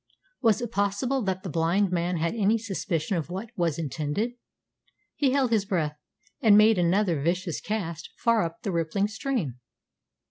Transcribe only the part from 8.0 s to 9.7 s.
far up the rippling stream.